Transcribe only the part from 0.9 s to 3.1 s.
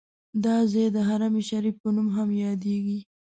د حرم شریف په نوم هم یادیږي.